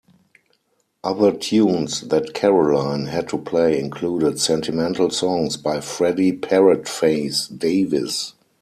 [1.03, 8.33] Other tunes that Caroline had to play included "Sentimental Songs" by Freddie "Parrotface" Davies.